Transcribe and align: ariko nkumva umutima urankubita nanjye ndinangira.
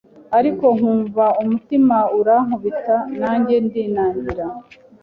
ariko 0.37 0.65
nkumva 0.77 1.25
umutima 1.41 1.97
urankubita 2.19 2.97
nanjye 3.19 3.55
ndinangira. 3.65 4.45